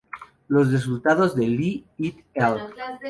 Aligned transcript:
Los 0.47 0.71
resultados 0.71 1.35
de 1.35 1.45
Li 1.47 1.71
et 2.09 2.25
al. 2.49 2.59